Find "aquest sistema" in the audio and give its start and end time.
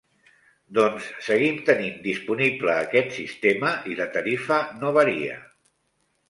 2.77-3.75